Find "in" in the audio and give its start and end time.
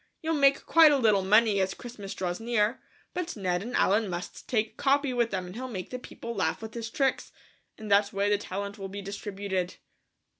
7.77-7.87